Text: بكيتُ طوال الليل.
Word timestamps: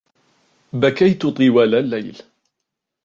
بكيتُ 0.73 1.25
طوال 1.27 1.75
الليل. 1.75 2.21